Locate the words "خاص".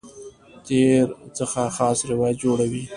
1.77-1.97